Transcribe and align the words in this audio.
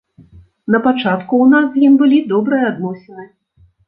На 0.75 0.77
пачатку 0.85 1.33
ў 1.41 1.45
нас 1.51 1.65
з 1.75 1.83
ім 1.89 1.93
былі 1.99 2.17
добрыя 2.31 2.65
адносіны. 2.73 3.27